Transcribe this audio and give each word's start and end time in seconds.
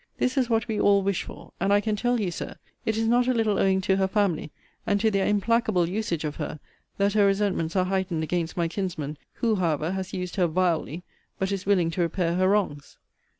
That 0.17 0.35
is 0.35 0.49
what 0.49 0.67
we 0.67 0.79
all 0.79 1.03
wish 1.03 1.21
for. 1.21 1.51
And 1.59 1.71
I 1.71 1.79
can 1.79 1.95
tell 1.95 2.19
you, 2.19 2.31
Sir, 2.31 2.55
it 2.87 2.97
is 2.97 3.07
not 3.07 3.27
a 3.27 3.35
little 3.35 3.59
owing 3.59 3.81
to 3.81 3.97
her 3.97 4.07
family, 4.07 4.49
and 4.83 4.99
to 4.99 5.11
their 5.11 5.27
implacable 5.27 5.87
usage 5.87 6.23
of 6.23 6.37
her, 6.37 6.59
that 6.97 7.13
her 7.13 7.27
resentments 7.27 7.75
are 7.75 7.85
heightened 7.85 8.23
against 8.23 8.57
my 8.57 8.67
kinsman; 8.67 9.19
who, 9.33 9.57
however, 9.57 9.91
has 9.91 10.11
used 10.11 10.37
her 10.37 10.47
vilely; 10.47 11.03
but 11.37 11.51
is 11.51 11.67
willing 11.67 11.91
to 11.91 12.01
repair 12.01 12.33
her 12.33 12.49
wrongs. 12.49 12.97